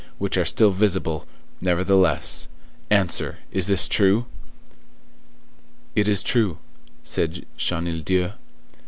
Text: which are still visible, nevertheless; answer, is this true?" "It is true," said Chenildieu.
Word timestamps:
which 0.17 0.35
are 0.35 0.45
still 0.45 0.71
visible, 0.71 1.27
nevertheless; 1.61 2.47
answer, 2.89 3.37
is 3.51 3.67
this 3.67 3.87
true?" 3.87 4.25
"It 5.95 6.07
is 6.07 6.23
true," 6.23 6.57
said 7.03 7.45
Chenildieu. 7.55 8.31